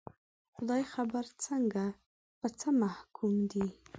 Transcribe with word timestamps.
خدای 0.55 0.83
خبر 0.93 1.25
څنګه، 1.45 1.85
په 2.39 2.47
څه 2.59 2.67
محکوم 2.81 3.35
دي 3.51 3.65